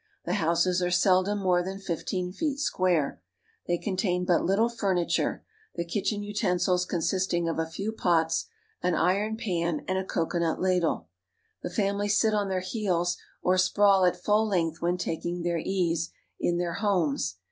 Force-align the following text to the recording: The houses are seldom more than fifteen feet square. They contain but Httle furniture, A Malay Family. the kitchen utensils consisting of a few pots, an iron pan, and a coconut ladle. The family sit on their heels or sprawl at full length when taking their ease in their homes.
The 0.25 0.33
houses 0.33 0.81
are 0.81 0.89
seldom 0.89 1.37
more 1.37 1.61
than 1.61 1.77
fifteen 1.77 2.31
feet 2.33 2.57
square. 2.59 3.21
They 3.67 3.77
contain 3.77 4.25
but 4.25 4.41
Httle 4.41 4.75
furniture, 4.75 5.23
A 5.23 5.37
Malay 5.37 5.37
Family. 5.37 5.43
the 5.75 5.85
kitchen 5.85 6.23
utensils 6.23 6.85
consisting 6.87 7.47
of 7.47 7.59
a 7.59 7.67
few 7.67 7.91
pots, 7.91 8.47
an 8.81 8.95
iron 8.95 9.37
pan, 9.37 9.85
and 9.87 9.99
a 9.99 10.03
coconut 10.03 10.59
ladle. 10.59 11.07
The 11.61 11.69
family 11.69 12.07
sit 12.09 12.33
on 12.33 12.49
their 12.49 12.61
heels 12.61 13.17
or 13.43 13.59
sprawl 13.59 14.03
at 14.05 14.17
full 14.17 14.47
length 14.47 14.81
when 14.81 14.97
taking 14.97 15.43
their 15.43 15.59
ease 15.63 16.09
in 16.39 16.57
their 16.57 16.73
homes. 16.73 17.35